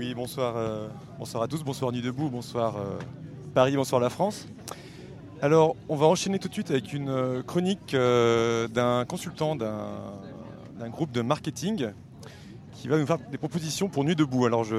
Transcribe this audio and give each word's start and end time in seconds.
Oui, 0.00 0.14
bonsoir, 0.14 0.56
euh, 0.56 0.88
bonsoir 1.18 1.42
à 1.42 1.46
tous, 1.46 1.62
bonsoir 1.62 1.92
Nuit 1.92 2.00
Debout, 2.00 2.30
bonsoir 2.30 2.78
euh, 2.78 2.98
Paris, 3.52 3.76
bonsoir 3.76 4.00
la 4.00 4.08
France. 4.08 4.48
Alors, 5.42 5.76
on 5.90 5.96
va 5.96 6.06
enchaîner 6.06 6.38
tout 6.38 6.48
de 6.48 6.54
suite 6.54 6.70
avec 6.70 6.94
une 6.94 7.10
euh, 7.10 7.42
chronique 7.42 7.94
d'un 7.94 9.04
consultant 9.04 9.56
d'un 9.56 10.88
groupe 10.88 11.12
de 11.12 11.20
marketing 11.20 11.90
qui 12.80 12.88
va 12.88 12.98
nous 12.98 13.06
faire 13.06 13.18
des 13.30 13.36
propositions 13.38 13.88
pour 13.88 14.04
Nuit 14.04 14.16
Debout. 14.16 14.46
Alors, 14.46 14.64
je... 14.64 14.76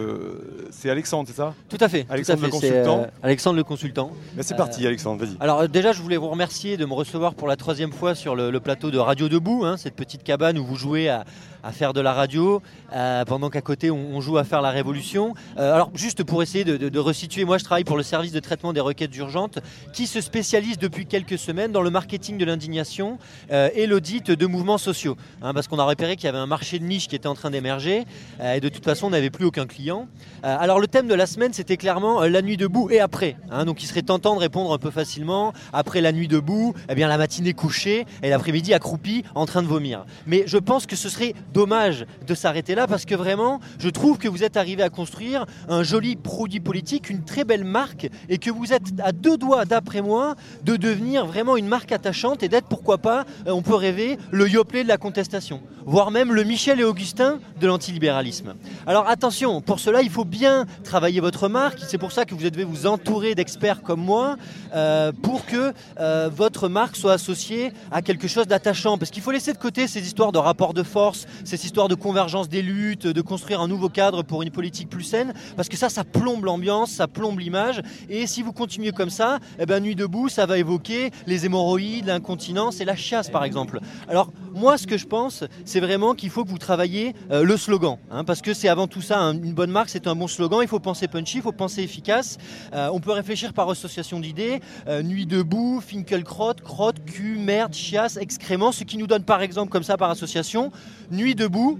c'est 0.71 0.89
Alexandre, 0.89 1.27
c'est 1.29 1.35
ça? 1.35 1.53
Tout 1.69 1.77
à 1.79 1.87
fait. 1.87 2.03
tout 2.05 2.13
Alexandre 2.13 2.43
à 2.43 2.45
le 2.47 2.51
fait, 2.51 2.59
consultant. 2.69 2.99
euh, 3.01 3.05
Alexandre 3.23 3.57
le 3.57 3.63
consultant. 3.63 4.11
Ben, 4.35 4.43
C'est 4.43 4.53
Euh, 4.55 4.57
parti, 4.57 4.85
Alexandre, 4.87 5.23
vas-y. 5.23 5.35
Alors 5.39 5.59
euh, 5.61 5.67
déjà, 5.67 5.91
je 5.91 6.01
voulais 6.01 6.17
vous 6.17 6.29
remercier 6.29 6.77
de 6.77 6.85
me 6.85 6.93
recevoir 6.93 7.35
pour 7.35 7.47
la 7.47 7.55
troisième 7.55 7.91
fois 7.91 8.15
sur 8.15 8.35
le, 8.35 8.49
le 8.51 8.59
plateau 8.59 8.89
de 8.91 8.97
Radio 8.97 9.29
Debout, 9.29 9.65
hein, 9.65 9.77
cette 9.77 9.95
petite 9.95 10.23
cabane 10.23 10.57
où 10.57 10.65
vous 10.65 10.75
jouez 10.77 11.09
à, 11.09 11.25
à 11.63 11.71
faire 11.71 11.93
de 11.93 12.01
la 12.01 12.13
radio, 12.13 12.61
euh, 12.95 13.23
pendant 13.25 13.49
qu'à 13.51 13.61
côté 13.61 13.91
on, 13.91 14.15
on 14.15 14.21
joue 14.21 14.37
à 14.37 14.43
faire 14.43 14.61
la 14.63 14.71
révolution. 14.71 15.35
Euh, 15.57 15.73
alors 15.75 15.91
juste 15.93 16.23
pour 16.23 16.41
essayer 16.41 16.63
de, 16.63 16.77
de- 16.77 16.89
de 16.89 16.99
resituer, 16.99 17.45
moi 17.45 17.57
je 17.59 17.63
travaille 17.65 17.83
pour 17.83 17.97
le 17.97 18.03
service 18.03 18.31
de 18.31 18.39
traitement 18.39 18.73
des 18.73 18.79
requêtes 18.81 19.15
urgentes, 19.17 19.59
qui 19.93 20.07
se 20.07 20.21
spécialise 20.21 20.77
depuis 20.79 21.05
quelques 21.05 21.37
semaines 21.37 21.71
dans 21.71 21.83
le 21.83 21.91
marketing 21.91 22.37
de 22.39 22.45
l'indignation 22.45 23.19
euh, 23.51 23.69
et 23.75 23.85
l'audit 23.85 24.31
de 24.31 24.45
mouvements 24.47 24.79
sociaux. 24.79 25.15
hein, 25.43 25.53
parce 25.53 25.67
qu'on 25.67 25.77
a 25.79 25.83
repéré 25.85 26.15
qu'il 26.15 26.25
y 26.25 26.29
avait 26.29 26.37
un 26.39 26.47
marché 26.47 26.79
de 26.79 26.85
niche 26.85 27.07
qui 27.07 27.15
était 27.15 27.27
en 27.27 27.35
train 27.35 27.51
d'émerger, 27.51 27.90
euh, 28.39 28.55
et 28.55 28.59
de 28.59 28.69
toute 28.69 28.83
façon 28.83 29.07
on 29.07 29.09
n'avait 29.11 29.29
plus 29.29 29.45
aucun 29.45 29.65
client. 29.65 30.07
Euh, 30.43 30.55
alors 30.59 30.79
le 30.79 30.87
thème 30.87 31.07
de 31.07 31.13
la 31.13 31.25
semaine 31.25 31.53
c'était 31.53 31.77
clairement 31.77 32.21
euh, 32.21 32.29
la 32.29 32.41
nuit 32.41 32.57
debout 32.57 32.89
et 32.89 32.99
après. 32.99 33.35
hein, 33.51 33.65
donc 33.65 33.83
il 33.83 33.87
serait 33.87 34.01
tentant 34.01 34.35
de 34.35 34.39
répondre 34.39 34.73
un 34.73 34.77
peu 34.77 34.91
facilement. 34.91 35.53
Après 35.73 36.01
la 36.01 36.11
nuit 36.11 36.27
debout, 36.27 36.73
eh 36.89 36.95
bien 36.95 37.07
la 37.07 37.17
matinée 37.17 37.53
couchée 37.53 38.05
et 38.23 38.29
l'après-midi 38.29 38.73
accroupi 38.73 39.23
en 39.35 39.45
train 39.45 39.61
de 39.61 39.67
vomir. 39.67 40.05
Mais 40.25 40.43
je 40.45 40.57
pense 40.57 40.85
que 40.85 40.95
ce 40.95 41.09
serait 41.09 41.33
dommage 41.53 42.05
de 42.27 42.35
s'arrêter 42.35 42.75
là 42.75 42.87
parce 42.87 43.05
que 43.05 43.15
vraiment 43.15 43.59
je 43.79 43.89
trouve 43.89 44.17
que 44.17 44.27
vous 44.27 44.43
êtes 44.43 44.57
arrivé 44.57 44.83
à 44.83 44.89
construire 44.89 45.45
un 45.69 45.83
joli 45.83 46.15
produit 46.15 46.59
politique, 46.59 47.09
une 47.09 47.23
très 47.23 47.43
belle 47.43 47.65
marque 47.65 48.09
et 48.29 48.37
que 48.37 48.49
vous 48.49 48.73
êtes 48.73 48.89
à 49.03 49.11
deux 49.11 49.37
doigts 49.37 49.65
d'après 49.65 50.01
moi 50.01 50.35
de 50.63 50.75
devenir 50.75 51.25
vraiment 51.25 51.57
une 51.57 51.67
marque 51.67 51.91
attachante 51.91 52.43
et 52.43 52.49
d'être 52.49 52.67
pourquoi 52.67 52.97
pas, 52.97 53.25
on 53.45 53.61
peut 53.61 53.75
rêver, 53.75 54.17
le 54.31 54.47
Yoplait 54.47 54.83
de 54.83 54.87
la 54.87 54.97
contestation, 54.97 55.61
voire 55.85 56.11
même 56.11 56.33
le 56.33 56.43
Michel 56.43 56.79
et 56.79 56.83
Augustin 56.83 57.39
de 57.59 57.67
l'antilibéralisme. 57.81 58.53
Alors 58.85 59.07
attention, 59.07 59.59
pour 59.59 59.79
cela, 59.79 60.03
il 60.03 60.11
faut 60.11 60.23
bien 60.23 60.67
travailler 60.83 61.19
votre 61.19 61.47
marque. 61.49 61.79
C'est 61.87 61.97
pour 61.97 62.11
ça 62.11 62.25
que 62.25 62.35
vous 62.35 62.47
devez 62.47 62.63
vous 62.63 62.85
entourer 62.85 63.33
d'experts 63.33 63.81
comme 63.81 64.01
moi 64.01 64.37
euh, 64.75 65.11
pour 65.23 65.47
que 65.47 65.73
euh, 65.99 66.29
votre 66.31 66.69
marque 66.69 66.95
soit 66.95 67.13
associée 67.13 67.73
à 67.91 68.03
quelque 68.03 68.27
chose 68.27 68.45
d'attachant. 68.45 68.99
Parce 68.99 69.09
qu'il 69.09 69.23
faut 69.23 69.31
laisser 69.31 69.51
de 69.51 69.57
côté 69.57 69.87
ces 69.87 70.01
histoires 70.05 70.31
de 70.31 70.37
rapport 70.37 70.75
de 70.75 70.83
force, 70.83 71.25
ces 71.43 71.65
histoires 71.65 71.87
de 71.87 71.95
convergence 71.95 72.49
des 72.49 72.61
luttes, 72.61 73.07
de 73.07 73.21
construire 73.21 73.61
un 73.61 73.67
nouveau 73.67 73.89
cadre 73.89 74.21
pour 74.21 74.43
une 74.43 74.51
politique 74.51 74.87
plus 74.87 75.03
saine. 75.03 75.33
Parce 75.55 75.67
que 75.67 75.77
ça, 75.77 75.89
ça 75.89 76.03
plombe 76.03 76.45
l'ambiance, 76.45 76.91
ça 76.91 77.07
plombe 77.07 77.39
l'image. 77.39 77.81
Et 78.09 78.27
si 78.27 78.43
vous 78.43 78.53
continuez 78.53 78.91
comme 78.91 79.09
ça, 79.09 79.39
eh 79.57 79.65
ben, 79.65 79.81
Nuit 79.81 79.95
debout, 79.95 80.29
ça 80.29 80.45
va 80.45 80.59
évoquer 80.59 81.09
les 81.25 81.47
hémorroïdes, 81.47 82.05
l'incontinence 82.05 82.79
et 82.79 82.85
la 82.85 82.95
chasse, 82.95 83.31
par 83.31 83.43
exemple. 83.43 83.79
Alors, 84.07 84.29
moi, 84.53 84.77
ce 84.77 84.85
que 84.85 84.97
je 84.97 85.07
pense, 85.07 85.43
c'est 85.65 85.79
vraiment 85.79 86.13
qu'il 86.13 86.29
faut 86.29 86.43
que 86.43 86.49
vous 86.49 86.59
travailliez 86.59 87.15
euh, 87.31 87.43
le 87.43 87.57
slogan. 87.61 87.97
hein, 88.09 88.23
parce 88.23 88.41
que 88.41 88.53
c'est 88.53 88.67
avant 88.67 88.87
tout 88.87 89.01
ça, 89.01 89.19
un- 89.19 89.33
une 89.33 89.53
bonne 89.53 89.71
marque, 89.71 89.89
c'est 89.89 90.07
un 90.07 90.15
bon 90.15 90.27
slogan. 90.27 90.59
Il 90.61 90.67
faut 90.67 90.79
penser 90.79 91.07
punchy, 91.07 91.37
il 91.37 91.41
faut 91.43 91.51
penser 91.51 91.81
efficace. 91.83 92.37
Euh, 92.73 92.89
on 92.91 92.99
peut 92.99 93.11
réfléchir 93.11 93.53
par 93.53 93.69
association 93.69 94.19
d'idées. 94.19 94.59
euh, 94.87 95.03
nuit 95.03 95.25
debout, 95.25 95.79
Finkelkraut, 95.85 96.55
crotte, 96.63 97.03
cul, 97.05 97.37
merde, 97.37 97.73
chiasse, 97.73 98.17
excrément. 98.17 98.71
Ce 98.71 98.83
qui 98.83 98.97
nous 98.97 99.07
donne 99.07 99.23
par 99.23 99.41
exemple, 99.41 99.69
comme 99.71 99.83
ça 99.83 99.95
par 99.97 100.09
association, 100.09 100.71
nuit 101.11 101.35
debout, 101.35 101.79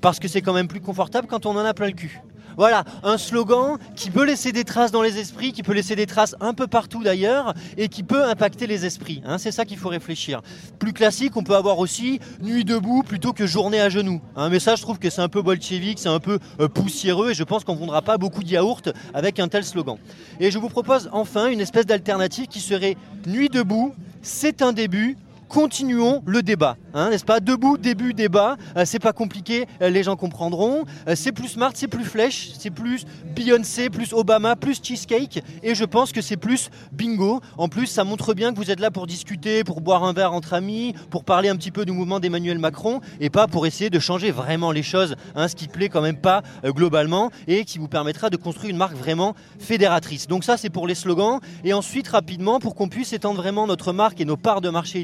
parce 0.00 0.18
que 0.18 0.28
c'est 0.28 0.40
quand 0.42 0.54
même 0.54 0.68
plus 0.68 0.80
confortable 0.80 1.26
quand 1.28 1.44
on 1.46 1.50
en 1.50 1.64
a 1.64 1.74
plein 1.74 1.86
le 1.88 1.92
cul. 1.92 2.20
Voilà, 2.58 2.82
un 3.04 3.18
slogan 3.18 3.78
qui 3.94 4.10
peut 4.10 4.24
laisser 4.24 4.50
des 4.50 4.64
traces 4.64 4.90
dans 4.90 5.00
les 5.00 5.20
esprits, 5.20 5.52
qui 5.52 5.62
peut 5.62 5.74
laisser 5.74 5.94
des 5.94 6.06
traces 6.06 6.34
un 6.40 6.54
peu 6.54 6.66
partout 6.66 7.04
d'ailleurs, 7.04 7.54
et 7.76 7.88
qui 7.88 8.02
peut 8.02 8.24
impacter 8.24 8.66
les 8.66 8.84
esprits. 8.84 9.22
hein, 9.24 9.38
c'est 9.38 9.52
ça 9.52 9.64
qu'il 9.64 9.78
faut 9.78 9.88
réfléchir. 9.88 10.42
Plus 10.80 10.92
classique, 10.92 11.36
on 11.36 11.44
peut 11.44 11.54
avoir 11.54 11.78
aussi 11.78 12.18
nuit 12.42 12.64
debout 12.64 13.04
plutôt 13.04 13.32
que 13.32 13.46
journée 13.46 13.80
à 13.80 13.88
genoux. 13.88 14.20
hein, 14.34 14.48
mais 14.48 14.58
ça, 14.58 14.74
je 14.74 14.82
trouve 14.82 14.98
que 14.98 15.08
c'est 15.08 15.20
un 15.20 15.28
peu 15.28 15.40
bolchevique, 15.40 16.00
c'est 16.00 16.08
un 16.08 16.18
peu 16.18 16.40
euh, 16.58 16.66
poussiéreux, 16.66 17.30
et 17.30 17.34
je 17.34 17.44
pense 17.44 17.62
qu'on 17.62 17.74
ne 17.74 17.78
vendra 17.78 18.02
pas 18.02 18.18
beaucoup 18.18 18.42
de 18.42 18.48
yaourt 18.48 18.92
avec 19.14 19.38
un 19.38 19.46
tel 19.46 19.62
slogan. 19.62 19.96
Et 20.40 20.50
je 20.50 20.58
vous 20.58 20.68
propose 20.68 21.08
enfin 21.12 21.46
une 21.46 21.60
espèce 21.60 21.86
d'alternative 21.86 22.48
qui 22.48 22.58
serait 22.58 22.96
nuit 23.28 23.50
debout, 23.50 23.94
c'est 24.20 24.62
un 24.62 24.72
début, 24.72 25.16
continuons 25.48 26.22
le 26.26 26.42
débat, 26.42 26.76
hein, 26.94 27.10
n'est-ce 27.10 27.24
pas? 27.24 27.40
Debout, 27.40 27.78
début, 27.78 28.14
débat, 28.14 28.56
euh, 28.76 28.84
c'est 28.84 28.98
pas 28.98 29.12
compliqué, 29.12 29.66
euh, 29.82 29.90
les 29.90 30.02
gens 30.02 30.16
comprendront. 30.16 30.84
Euh, 31.08 31.14
c'est 31.16 31.32
plus 31.32 31.48
smart, 31.48 31.72
c'est 31.74 31.88
plus 31.88 32.04
flèche, 32.04 32.50
c'est 32.58 32.70
plus 32.70 33.04
Beyoncé, 33.34 33.90
plus 33.90 34.12
Obama, 34.12 34.56
plus 34.56 34.80
cheesecake, 34.82 35.42
et 35.62 35.74
je 35.74 35.84
pense 35.84 36.12
que 36.12 36.20
c'est 36.20 36.36
plus 36.36 36.70
bingo. 36.92 37.40
En 37.56 37.68
plus, 37.68 37.86
ça 37.86 38.04
montre 38.04 38.34
bien 38.34 38.52
que 38.52 38.56
vous 38.56 38.70
êtes 38.70 38.80
là 38.80 38.90
pour 38.90 39.06
discuter, 39.06 39.64
pour 39.64 39.80
boire 39.80 40.04
un 40.04 40.12
verre 40.12 40.32
entre 40.32 40.54
amis, 40.54 40.94
pour 41.10 41.24
parler 41.24 41.48
un 41.48 41.56
petit 41.56 41.70
peu 41.70 41.84
du 41.84 41.92
mouvement 41.92 42.20
d'Emmanuel 42.20 42.58
Macron, 42.58 43.00
et 43.20 43.30
pas 43.30 43.46
pour 43.46 43.66
essayer 43.66 43.90
de 43.90 43.98
changer 43.98 44.30
vraiment 44.30 44.70
les 44.70 44.82
choses, 44.82 45.16
hein, 45.34 45.48
ce 45.48 45.56
qui 45.56 45.68
plaît 45.68 45.88
quand 45.88 46.02
même 46.02 46.20
pas 46.20 46.42
globalement, 46.64 47.30
et 47.46 47.64
qui 47.64 47.78
vous 47.78 47.88
permettra 47.88 48.30
de 48.30 48.36
construire 48.36 48.70
une 48.70 48.76
marque 48.76 48.96
vraiment 48.96 49.34
fédératrice. 49.58 50.26
Donc 50.26 50.44
ça, 50.44 50.56
c'est 50.56 50.70
pour 50.70 50.86
les 50.86 50.94
slogans, 50.94 51.40
et 51.64 51.72
ensuite 51.72 52.08
rapidement, 52.08 52.58
pour 52.60 52.74
qu'on 52.74 52.88
puisse 52.88 53.12
étendre 53.12 53.40
vraiment 53.40 53.66
notre 53.66 53.92
marque 53.92 54.20
et 54.20 54.24
nos 54.24 54.36
parts 54.36 54.60
de 54.60 54.68
marché 54.68 55.00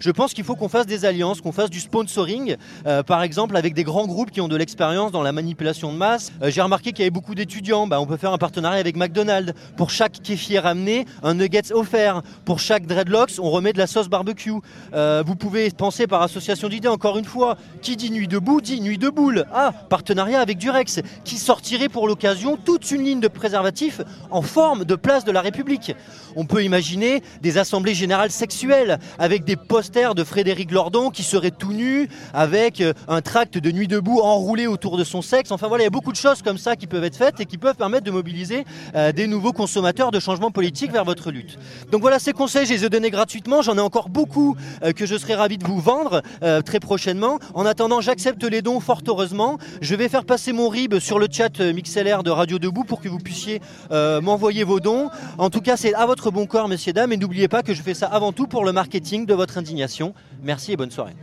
je 0.00 0.10
pense 0.10 0.34
qu'il 0.34 0.44
faut 0.44 0.54
qu'on 0.54 0.68
fasse 0.68 0.86
des 0.86 1.04
alliances, 1.04 1.40
qu'on 1.40 1.52
fasse 1.52 1.70
du 1.70 1.80
sponsoring, 1.80 2.56
euh, 2.86 3.02
par 3.02 3.22
exemple 3.22 3.56
avec 3.56 3.74
des 3.74 3.84
grands 3.84 4.06
groupes 4.06 4.30
qui 4.30 4.40
ont 4.40 4.48
de 4.48 4.56
l'expérience 4.56 5.12
dans 5.12 5.22
la 5.22 5.32
manipulation 5.32 5.92
de 5.92 5.96
masse. 5.98 6.32
Euh, 6.42 6.50
J'ai 6.50 6.62
remarqué 6.62 6.90
qu'il 6.92 7.00
y 7.00 7.02
avait 7.02 7.10
beaucoup 7.10 7.34
d'étudiants, 7.34 7.86
Bah, 7.86 8.00
on 8.00 8.06
peut 8.06 8.16
faire 8.16 8.32
un 8.32 8.38
partenariat 8.38 8.80
avec 8.80 8.96
McDonald's. 8.96 9.52
Pour 9.76 9.90
chaque 9.90 10.22
kéfir 10.22 10.66
amené, 10.66 11.06
un 11.22 11.34
nuggets 11.34 11.72
offert. 11.72 12.22
Pour 12.44 12.58
chaque 12.58 12.86
dreadlocks, 12.86 13.32
on 13.38 13.50
remet 13.50 13.72
de 13.72 13.78
la 13.78 13.86
sauce 13.86 14.08
barbecue. 14.08 14.52
Euh, 14.94 15.22
vous 15.26 15.36
pouvez 15.36 15.70
penser 15.70 16.06
par 16.06 16.22
association 16.22 16.68
d'idées, 16.68 16.88
encore 16.88 17.18
une 17.18 17.24
fois, 17.24 17.56
qui 17.80 17.96
dit 17.96 18.10
nuit 18.10 18.28
debout 18.28 18.60
dit 18.60 18.80
nuit 18.80 18.98
de 18.98 19.08
boule. 19.08 19.46
Ah, 19.52 19.72
partenariat 19.88 20.40
avec 20.40 20.58
Durex, 20.58 21.00
qui 21.24 21.36
sortirait 21.36 21.88
pour 21.88 22.06
l'occasion 22.06 22.56
toute 22.56 22.90
une 22.90 23.02
ligne 23.04 23.20
de 23.20 23.28
préservatifs 23.28 24.00
en 24.30 24.42
forme 24.42 24.84
de 24.84 24.94
place 24.94 25.24
de 25.24 25.32
la 25.32 25.40
République. 25.40 25.94
On 26.36 26.44
peut 26.46 26.64
imaginer 26.64 27.22
des 27.40 27.58
assemblées 27.58 27.94
générales 27.94 28.30
sexuelles 28.30 28.98
avec 29.18 29.41
des 29.44 29.56
posters 29.56 30.14
de 30.14 30.24
Frédéric 30.24 30.70
Lordon 30.70 31.10
qui 31.10 31.22
serait 31.22 31.50
tout 31.50 31.72
nu 31.72 32.08
avec 32.32 32.80
euh, 32.80 32.92
un 33.08 33.20
tract 33.20 33.58
de 33.58 33.70
nuit 33.70 33.88
debout 33.88 34.20
enroulé 34.20 34.66
autour 34.66 34.96
de 34.96 35.04
son 35.04 35.22
sexe. 35.22 35.50
Enfin 35.50 35.68
voilà, 35.68 35.82
il 35.82 35.86
y 35.86 35.88
a 35.88 35.90
beaucoup 35.90 36.12
de 36.12 36.16
choses 36.16 36.42
comme 36.42 36.58
ça 36.58 36.76
qui 36.76 36.86
peuvent 36.86 37.04
être 37.04 37.16
faites 37.16 37.40
et 37.40 37.46
qui 37.46 37.58
peuvent 37.58 37.76
permettre 37.76 38.04
de 38.04 38.10
mobiliser 38.10 38.64
euh, 38.94 39.12
des 39.12 39.26
nouveaux 39.26 39.52
consommateurs 39.52 40.10
de 40.10 40.20
changements 40.20 40.50
politiques 40.50 40.92
vers 40.92 41.04
votre 41.04 41.30
lutte. 41.30 41.58
Donc 41.90 42.00
voilà, 42.00 42.18
ces 42.18 42.32
conseils, 42.32 42.66
je 42.66 42.72
les 42.72 42.84
ai 42.84 42.88
donnés 42.88 43.10
gratuitement. 43.10 43.62
J'en 43.62 43.76
ai 43.76 43.80
encore 43.80 44.08
beaucoup 44.08 44.56
euh, 44.82 44.92
que 44.92 45.06
je 45.06 45.16
serai 45.16 45.34
ravi 45.34 45.58
de 45.58 45.64
vous 45.64 45.80
vendre 45.80 46.22
très 46.64 46.80
prochainement. 46.80 47.38
En 47.54 47.66
attendant, 47.66 48.00
j'accepte 48.00 48.42
les 48.44 48.62
dons 48.62 48.80
fort 48.80 49.02
heureusement. 49.06 49.58
Je 49.80 49.94
vais 49.94 50.08
faire 50.08 50.24
passer 50.24 50.52
mon 50.52 50.68
RIB 50.68 50.98
sur 50.98 51.18
le 51.18 51.26
chat 51.30 51.60
MixLR 51.60 52.22
de 52.22 52.30
Radio 52.30 52.58
Debout 52.58 52.84
pour 52.84 53.00
que 53.00 53.08
vous 53.08 53.18
puissiez 53.18 53.60
m'envoyer 53.90 54.64
vos 54.64 54.80
dons. 54.80 55.10
En 55.38 55.50
tout 55.50 55.60
cas, 55.60 55.76
c'est 55.76 55.94
à 55.94 56.06
votre 56.06 56.30
bon 56.30 56.46
corps, 56.46 56.68
messieurs, 56.68 56.92
dames. 56.92 57.12
Et 57.12 57.16
n'oubliez 57.16 57.48
pas 57.48 57.62
que 57.62 57.74
je 57.74 57.82
fais 57.82 57.94
ça 57.94 58.06
avant 58.06 58.32
tout 58.32 58.46
pour 58.46 58.64
le 58.64 58.72
marketing 58.72 59.26
votre 59.34 59.58
indignation. 59.58 60.14
Merci 60.42 60.72
et 60.72 60.76
bonne 60.76 60.90
soirée. 60.90 61.14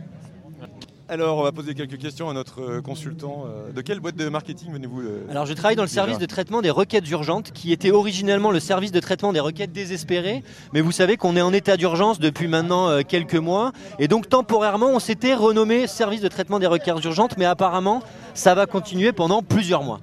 Alors, 1.10 1.38
on 1.38 1.42
va 1.42 1.50
poser 1.50 1.74
quelques 1.74 1.98
questions 1.98 2.30
à 2.30 2.32
notre 2.34 2.62
euh, 2.62 2.80
consultant. 2.80 3.44
Euh, 3.44 3.72
De 3.72 3.80
quelle 3.80 3.98
boîte 3.98 4.14
de 4.14 4.28
marketing 4.28 4.72
venez-vous 4.72 5.00
euh, 5.00 5.26
Alors 5.28 5.44
je 5.44 5.54
travaille 5.54 5.74
dans 5.74 5.82
le 5.82 5.88
service 5.88 6.18
de 6.18 6.26
traitement 6.26 6.62
des 6.62 6.70
requêtes 6.70 7.10
urgentes 7.10 7.50
qui 7.50 7.72
était 7.72 7.90
originellement 7.90 8.52
le 8.52 8.60
service 8.60 8.92
de 8.92 9.00
traitement 9.00 9.32
des 9.32 9.40
requêtes 9.40 9.72
désespérées. 9.72 10.44
Mais 10.72 10.80
vous 10.80 10.92
savez 10.92 11.16
qu'on 11.16 11.34
est 11.34 11.40
en 11.40 11.52
état 11.52 11.76
d'urgence 11.76 12.20
depuis 12.20 12.46
maintenant 12.46 13.02
quelques 13.02 13.34
mois. 13.34 13.72
Et 13.98 14.06
donc 14.06 14.28
temporairement 14.28 14.90
on 14.90 15.00
s'était 15.00 15.34
renommé 15.34 15.88
service 15.88 16.20
de 16.20 16.28
traitement 16.28 16.60
des 16.60 16.68
requêtes 16.68 17.04
urgentes. 17.04 17.36
Mais 17.38 17.44
apparemment 17.44 18.04
ça 18.34 18.54
va 18.54 18.66
continuer 18.66 19.10
pendant 19.10 19.42
plusieurs 19.42 19.82
mois. 19.82 20.00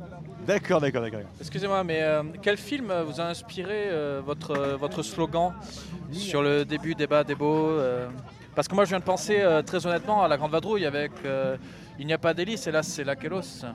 D'accord, 0.48 0.80
d'accord, 0.80 1.02
d'accord. 1.02 1.20
Excusez-moi, 1.42 1.84
mais 1.84 2.02
euh, 2.02 2.24
quel 2.42 2.56
film 2.56 2.94
vous 3.06 3.20
a 3.20 3.26
inspiré 3.26 3.90
euh, 3.90 4.22
votre, 4.26 4.78
votre 4.80 5.04
slogan 5.04 5.52
sur 6.14 6.42
le 6.42 6.64
début 6.64 6.96
débat 6.96 7.26
des 7.26 7.36
beaux 7.36 7.68
euh, 7.68 8.08
Parce 8.56 8.70
que 8.70 8.74
moi 8.74 8.86
je 8.86 8.90
viens 8.92 9.00
de 9.00 9.04
penser 9.04 9.46
très 9.66 9.86
honnêtement 9.86 10.24
à 10.24 10.30
la 10.30 10.38
Grande 10.38 10.52
Vadrouille 10.52 10.86
avec 10.86 11.12
Il 12.00 12.08
n'y 12.08 12.14
a 12.14 12.18
pas 12.18 12.34
d'hélice 12.34 12.66
et 12.66 12.72
là 12.72 12.82
c'est 12.82 13.04
la 13.04 13.18
Kélos. 13.18 13.66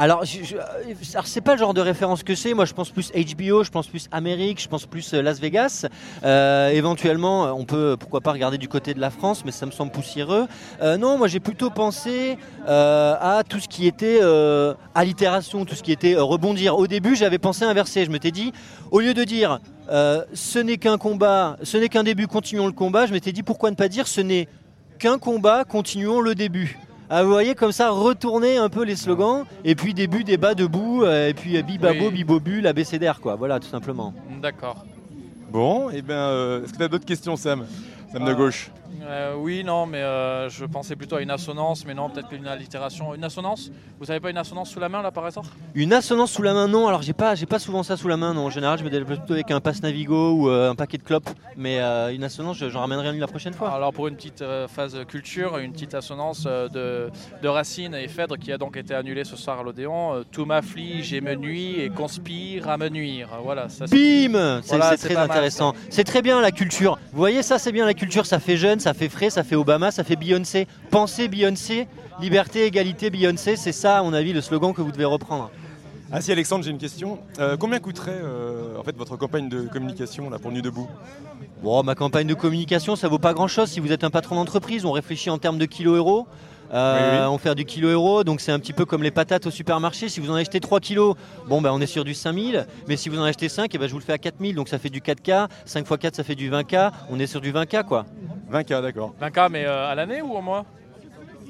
Alors, 0.00 0.24
je- 0.24 0.44
je- 0.44 0.56
euh, 0.56 0.94
alors, 1.14 1.26
c'est 1.26 1.40
pas 1.40 1.54
le 1.54 1.58
genre 1.58 1.74
de 1.74 1.80
référence 1.80 2.22
que 2.22 2.36
c'est. 2.36 2.54
Moi, 2.54 2.66
je 2.66 2.72
pense 2.72 2.90
plus 2.90 3.10
HBO, 3.12 3.64
je 3.64 3.70
pense 3.70 3.88
plus 3.88 4.06
Amérique, 4.12 4.62
je 4.62 4.68
pense 4.68 4.86
plus 4.86 5.12
euh, 5.12 5.22
Las 5.22 5.40
Vegas. 5.40 5.86
Euh, 6.22 6.68
éventuellement, 6.68 7.46
on 7.58 7.64
peut 7.64 7.96
pourquoi 7.98 8.20
pas 8.20 8.30
regarder 8.30 8.58
du 8.58 8.68
côté 8.68 8.94
de 8.94 9.00
la 9.00 9.10
France, 9.10 9.42
mais 9.44 9.50
ça 9.50 9.66
me 9.66 9.72
semble 9.72 9.90
poussiéreux. 9.90 10.46
Non, 10.80 11.18
moi, 11.18 11.26
j'ai 11.26 11.40
plutôt 11.40 11.70
pensé 11.70 12.38
à 12.66 13.42
tout 13.48 13.58
ce 13.58 13.66
qui 13.66 13.86
était 13.88 14.20
allitération, 14.94 15.64
tout 15.64 15.74
ce 15.74 15.82
qui 15.82 15.90
était 15.90 16.14
rebondir. 16.14 16.76
Au 16.78 16.86
début, 16.86 17.16
j'avais 17.16 17.38
pensé 17.38 17.64
inverser. 17.64 18.04
Je 18.04 18.10
m'étais 18.10 18.30
dit, 18.30 18.52
au 18.92 19.00
lieu 19.00 19.14
de 19.14 19.24
dire 19.24 19.58
ce 19.90 20.58
n'est 20.60 20.76
qu'un 20.78 20.98
combat, 20.98 21.56
ce 21.64 21.76
n'est 21.76 21.88
qu'un 21.88 22.04
début, 22.04 22.28
continuons 22.28 22.66
le 22.66 22.72
combat, 22.72 23.06
je 23.06 23.12
m'étais 23.12 23.32
dit 23.32 23.42
pourquoi 23.42 23.70
ne 23.70 23.76
pas 23.76 23.88
dire 23.88 24.06
ce 24.06 24.20
n'est 24.20 24.46
qu'un 25.00 25.18
combat, 25.18 25.64
continuons 25.64 26.20
le 26.20 26.34
début. 26.36 26.78
Ah, 27.10 27.22
vous 27.22 27.30
voyez 27.30 27.54
comme 27.54 27.72
ça 27.72 27.88
retourner 27.90 28.58
un 28.58 28.68
peu 28.68 28.84
les 28.84 28.94
slogans 28.96 29.44
et 29.64 29.74
puis 29.74 29.94
début 29.94 30.24
débat 30.24 30.54
debout 30.54 31.04
euh, 31.04 31.28
et 31.28 31.34
puis 31.34 31.56
euh, 31.56 31.62
bibabo 31.62 32.06
Oui. 32.08 32.12
bibobu 32.12 32.60
l'abécédaire 32.60 33.20
quoi. 33.20 33.34
Voilà 33.34 33.58
tout 33.60 33.68
simplement. 33.68 34.12
D'accord. 34.42 34.84
Bon, 35.50 35.88
et 35.88 36.02
bien, 36.02 36.16
euh, 36.16 36.62
est-ce 36.64 36.72
que 36.72 36.76
tu 36.78 36.82
as 36.84 36.88
d'autres 36.88 37.06
questions, 37.06 37.34
Sam? 37.36 37.64
Sam 38.12 38.24
de 38.26 38.34
gauche. 38.34 38.70
Euh, 39.02 39.34
oui, 39.36 39.62
non, 39.64 39.86
mais 39.86 39.98
euh, 40.02 40.48
je 40.48 40.64
pensais 40.64 40.96
plutôt 40.96 41.16
à 41.16 41.22
une 41.22 41.30
assonance, 41.30 41.84
mais 41.86 41.94
non, 41.94 42.10
peut-être 42.10 42.28
qu'une 42.28 42.46
allitération. 42.46 43.14
Une 43.14 43.24
assonance? 43.24 43.70
Vous 43.98 44.04
savez 44.06 44.20
pas 44.20 44.30
une 44.30 44.36
assonance 44.38 44.70
sous 44.70 44.80
la 44.80 44.88
main 44.88 45.02
là 45.02 45.10
par 45.10 45.24
hasard? 45.24 45.44
Une 45.74 45.92
assonance 45.92 46.30
sous 46.32 46.42
la 46.42 46.54
main 46.54 46.68
non. 46.68 46.86
Alors 46.86 47.02
j'ai 47.02 47.12
pas 47.12 47.34
j'ai 47.34 47.46
pas 47.46 47.58
souvent 47.58 47.82
ça 47.82 47.96
sous 47.96 48.06
la 48.08 48.16
main 48.16 48.32
non. 48.34 48.46
En 48.46 48.50
général 48.50 48.78
je 48.78 48.84
me 48.84 48.90
développe 48.90 49.18
plutôt 49.18 49.32
avec 49.34 49.50
un 49.50 49.60
passe 49.60 49.82
Navigo 49.82 50.32
ou 50.32 50.48
euh, 50.48 50.70
un 50.70 50.74
paquet 50.74 50.98
de 50.98 51.02
clopes. 51.02 51.28
Mais 51.56 51.78
une 52.14 52.22
assonance 52.22 52.56
je- 52.58 52.68
j'en 52.68 52.80
ramènerai 52.80 53.08
une 53.12 53.18
la 53.20 53.26
prochaine 53.26 53.54
fois. 53.54 53.70
Alors 53.70 53.92
pour 53.92 54.06
une 54.08 54.14
petite 54.16 54.44
phase 54.68 54.96
culture, 55.08 55.58
une 55.58 55.72
petite 55.72 55.94
assonance 55.94 56.44
de, 56.44 57.10
de 57.42 57.48
Racine 57.48 57.94
et 57.94 58.06
Phèdre 58.08 58.38
qui 58.38 58.52
a 58.52 58.58
donc 58.58 58.76
été 58.76 58.94
annulée 58.94 59.24
ce 59.24 59.36
soir 59.36 59.58
à 59.60 59.62
l'Odéon. 59.64 60.24
Tout 60.30 60.44
m'afflige 60.44 61.12
et 61.12 61.20
me 61.20 61.34
nuit 61.34 61.80
et 61.80 61.88
conspire 61.90 62.68
à 62.68 62.76
me 62.78 62.88
nuire. 62.88 63.28
Voilà, 63.42 63.68
ça 63.68 63.86
c'est- 63.88 63.94
Bim 64.28 64.60
C'est 64.62 64.68
Voilà, 64.76 64.90
c'est 64.92 64.96
c'est 64.98 65.08
très 65.14 65.16
intéressant. 65.16 65.74
C'est 65.90 66.04
très 66.04 66.22
bien 66.22 66.40
la 66.40 66.52
culture. 66.52 66.98
Vous 67.12 67.18
voyez 67.18 67.42
ça, 67.42 67.58
c'est 67.58 67.72
bien 67.72 67.84
la 67.84 67.94
culture. 67.94 68.26
Ça 68.26 68.38
fait 68.38 68.56
jeune, 68.56 68.77
ça 68.80 68.94
fait 68.94 69.08
frais, 69.08 69.30
ça 69.30 69.44
fait 69.44 69.56
Obama, 69.56 69.90
ça 69.90 70.04
fait 70.04 70.16
Beyoncé. 70.16 70.66
Pensez 70.90 71.28
Beyoncé, 71.28 71.86
liberté, 72.20 72.64
égalité, 72.66 73.10
Beyoncé. 73.10 73.56
C'est 73.56 73.72
ça, 73.72 73.98
à 73.98 74.02
mon 74.02 74.12
avis, 74.12 74.32
le 74.32 74.40
slogan 74.40 74.72
que 74.74 74.82
vous 74.82 74.92
devez 74.92 75.04
reprendre. 75.04 75.50
Ah 76.10 76.22
si, 76.22 76.32
Alexandre, 76.32 76.64
j'ai 76.64 76.70
une 76.70 76.78
question. 76.78 77.18
Euh, 77.38 77.58
combien 77.58 77.78
coûterait 77.80 78.18
euh, 78.22 78.78
en 78.78 78.82
fait 78.82 78.96
votre 78.96 79.16
campagne 79.16 79.50
de 79.50 79.62
communication 79.62 80.30
là 80.30 80.38
pour 80.38 80.50
Nuit 80.50 80.62
debout? 80.62 80.88
Bon, 81.62 81.82
ma 81.82 81.94
campagne 81.94 82.26
de 82.26 82.32
communication, 82.34 82.96
ça 82.96 83.08
vaut 83.08 83.18
pas 83.18 83.34
grand 83.34 83.48
chose. 83.48 83.68
Si 83.68 83.78
vous 83.80 83.92
êtes 83.92 84.04
un 84.04 84.10
patron 84.10 84.36
d'entreprise, 84.36 84.86
on 84.86 84.92
réfléchit 84.92 85.28
en 85.28 85.36
termes 85.36 85.58
de 85.58 85.66
kilo 85.66 85.94
euros. 85.96 86.26
Euh, 86.72 87.10
Oui, 87.10 87.18
oui. 87.18 87.26
On 87.30 87.38
fait 87.38 87.54
du 87.54 87.64
kilo 87.64 87.88
euro, 87.88 88.24
donc 88.24 88.40
c'est 88.40 88.52
un 88.52 88.58
petit 88.58 88.72
peu 88.72 88.84
comme 88.86 89.02
les 89.02 89.10
patates 89.10 89.46
au 89.46 89.50
supermarché. 89.50 90.08
Si 90.08 90.20
vous 90.20 90.30
en 90.30 90.34
achetez 90.34 90.60
3 90.60 90.80
kilos, 90.80 91.14
bon 91.46 91.60
ben 91.60 91.72
on 91.72 91.80
est 91.80 91.86
sur 91.86 92.04
du 92.04 92.14
5000. 92.14 92.66
Mais 92.88 92.96
si 92.96 93.08
vous 93.10 93.18
en 93.18 93.24
achetez 93.24 93.48
5, 93.50 93.70
eh 93.74 93.78
ben, 93.78 93.86
je 93.86 93.92
vous 93.92 93.98
le 93.98 94.04
fais 94.04 94.12
à 94.12 94.18
4000. 94.18 94.54
Donc 94.54 94.68
ça 94.68 94.78
fait 94.78 94.90
du 94.90 95.00
4K. 95.00 95.48
5 95.66 95.80
x 95.80 95.98
4, 95.98 96.16
ça 96.16 96.24
fait 96.24 96.34
du 96.34 96.50
20K. 96.50 96.90
On 97.10 97.18
est 97.20 97.26
sur 97.26 97.40
du 97.42 97.52
20K 97.52 97.84
quoi. 97.84 98.06
20K, 98.50 98.82
d'accord. 98.82 99.14
20K, 99.20 99.48
mais 99.50 99.64
euh, 99.66 99.88
à 99.90 99.94
l'année 99.94 100.22
ou 100.22 100.32
au 100.34 100.40
mois? 100.40 100.64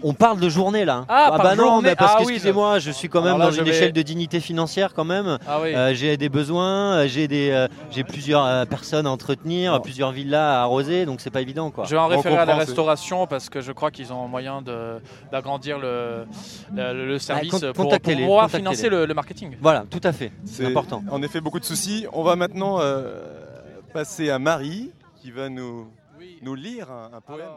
On 0.04 0.14
parle 0.14 0.38
de 0.38 0.48
journée 0.48 0.84
là. 0.84 1.04
Ah, 1.08 1.26
par 1.30 1.42
bah 1.42 1.56
non, 1.56 1.64
journée. 1.64 1.88
mais 1.88 1.96
parce 1.96 2.12
Ah 2.14 2.20
que 2.20 2.26
oui, 2.26 2.34
excusez-moi, 2.34 2.78
je 2.78 2.92
suis 2.92 3.08
quand 3.08 3.20
même 3.20 3.36
là, 3.36 3.46
dans 3.46 3.50
une 3.50 3.64
vais- 3.64 3.70
échelle 3.70 3.92
de 3.92 4.02
dignité 4.02 4.38
financière 4.38 4.94
quand 4.94 5.04
même. 5.04 5.38
Ah 5.44 5.58
oui. 5.60 5.74
Euh, 5.74 5.92
j'ai 5.92 6.16
des 6.16 6.28
besoins, 6.28 6.98
euh, 6.98 7.08
j'ai 7.08 7.26
des, 7.26 7.50
euh, 7.50 7.66
j'ai 7.90 8.04
plusieurs 8.04 8.44
euh, 8.44 8.64
personnes 8.64 9.08
à 9.08 9.10
entretenir, 9.10 9.82
plusieurs 9.82 10.12
villas 10.12 10.58
à 10.58 10.62
arroser, 10.62 11.04
donc 11.04 11.20
c'est 11.20 11.30
pas 11.32 11.40
évident 11.40 11.72
quoi. 11.72 11.82
Je 11.84 11.90
vais 11.96 12.00
en 12.00 12.06
référer 12.06 12.36
à 12.36 12.44
la 12.44 12.54
restauration 12.54 13.26
parce 13.26 13.48
que 13.50 13.60
je 13.60 13.72
crois 13.72 13.90
qu'ils 13.90 14.12
ont 14.12 14.28
moyen 14.28 14.62
de- 14.62 15.00
d'agrandir 15.32 15.80
le, 15.80 16.26
le, 16.76 17.06
le 17.06 17.18
service 17.18 17.64
pour, 17.74 17.98
pouvoir 17.98 18.48
financer 18.48 18.88
le, 18.88 19.04
le 19.04 19.14
marketing. 19.14 19.56
Voilà, 19.60 19.84
tout 19.90 20.00
à 20.04 20.12
fait. 20.12 20.30
C'est 20.44 20.62
C'est 20.62 20.66
important. 20.66 21.02
En 21.10 21.20
effet, 21.22 21.40
beaucoup 21.40 21.58
de 21.58 21.64
soucis. 21.64 22.06
On 22.12 22.22
va 22.22 22.36
maintenant 22.36 22.78
euh, 22.80 23.20
passer 23.92 24.30
à 24.30 24.38
Marie 24.38 24.92
qui 25.20 25.32
va 25.32 25.48
nous, 25.48 25.88
nous 26.42 26.54
lire 26.54 26.90
un, 26.90 27.20
poème. 27.20 27.50